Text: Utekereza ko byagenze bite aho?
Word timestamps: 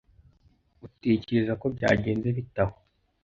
Utekereza 0.85 1.53
ko 1.61 1.65
byagenze 1.75 2.27
bite 2.37 2.59
aho? 2.63 2.75